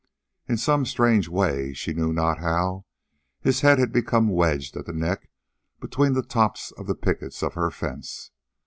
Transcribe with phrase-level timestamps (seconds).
[0.49, 2.85] In some strange way, she knew not how,
[3.39, 5.29] his head had become wedged at the neck
[5.79, 8.31] between the tops of the pickets of her fence.